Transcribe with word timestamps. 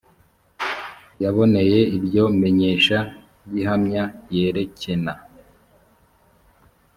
yaboneye 1.23 1.79
iryo 1.97 2.23
menyesha 2.41 2.97
gihamya 3.51 4.03
yerekena 4.35 5.13